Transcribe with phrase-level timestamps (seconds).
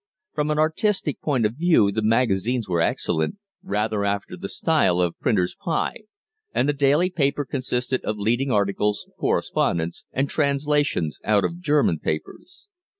[0.33, 5.19] From an artistic point of view the magazines were excellent, rather after the style of
[5.19, 6.05] Printer's Pie,
[6.55, 12.67] and the daily paper consisted of leading articles, correspondence, and translations out of German papers.